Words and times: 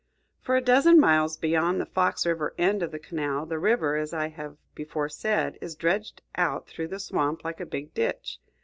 For 0.41 0.55
a 0.55 0.61
dozen 0.63 0.99
miles 0.99 1.37
beyond 1.37 1.79
the 1.79 1.85
Fox 1.85 2.25
River 2.25 2.55
end 2.57 2.81
of 2.81 2.89
the 2.89 2.97
canal 2.97 3.45
the 3.45 3.59
river, 3.59 3.97
as 3.97 4.15
I 4.15 4.29
have 4.29 4.57
before 4.73 5.09
said, 5.09 5.59
is 5.61 5.75
dredged 5.75 6.23
out 6.35 6.67
through 6.67 6.87
the 6.87 6.97
swamp 6.99 7.43
like 7.43 7.59
a 7.59 7.67
big 7.67 7.93
ditch. 7.93 8.39